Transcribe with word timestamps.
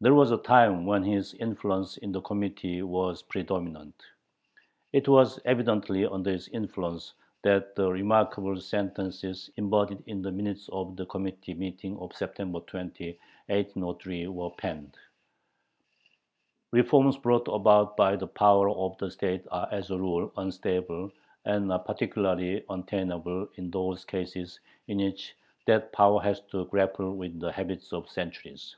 There 0.00 0.14
was 0.14 0.30
a 0.30 0.36
time 0.36 0.86
when 0.86 1.02
his 1.02 1.34
influence 1.34 1.96
in 1.96 2.12
the 2.12 2.20
Committee 2.20 2.80
was 2.82 3.24
predominant. 3.24 4.00
It 4.92 5.08
was 5.08 5.40
evidently 5.46 6.06
under 6.06 6.30
his 6.30 6.46
influence 6.46 7.14
that 7.42 7.74
the 7.74 7.90
remarkable 7.90 8.60
sentences 8.60 9.50
embodied 9.56 10.04
in 10.06 10.22
the 10.22 10.30
minutes 10.30 10.68
of 10.68 10.94
the 10.94 11.06
Committee 11.06 11.54
meeting 11.54 11.98
of 11.98 12.14
September 12.14 12.60
20, 12.60 13.18
1803, 13.48 14.28
were 14.28 14.50
penned: 14.50 14.96
Reforms 16.70 17.16
brought 17.16 17.48
about 17.48 17.96
by 17.96 18.14
the 18.14 18.28
power 18.28 18.70
of 18.70 18.96
the 18.98 19.10
state 19.10 19.44
are, 19.50 19.66
as 19.72 19.90
a 19.90 19.98
rule, 19.98 20.32
unstable, 20.36 21.10
and 21.46 21.72
are 21.72 21.80
particularly 21.80 22.64
untenable 22.68 23.48
in 23.56 23.72
those 23.72 24.04
cases 24.04 24.60
in 24.86 24.98
which 24.98 25.34
that 25.66 25.90
power 25.92 26.20
has 26.20 26.38
to 26.52 26.64
grapple 26.66 27.16
with 27.16 27.40
the 27.40 27.50
habits 27.50 27.92
of 27.92 28.08
centuries. 28.08 28.76